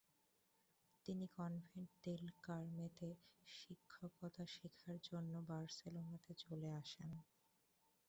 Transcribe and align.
তিনি 1.05 1.25
convent 1.37 1.89
del 2.05 2.23
কার্মে-তে 2.41 3.09
শিক্ষকতা 3.53 4.43
শেখার 4.53 4.97
জন্য 5.07 5.33
বার্সেলোনাতে 5.49 6.31
চলে 6.43 6.69
আসেন। 6.81 7.11